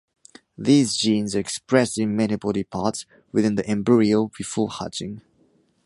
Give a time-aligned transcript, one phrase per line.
[0.57, 5.21] These genes are expressed in many body parts within the embryo before hatching.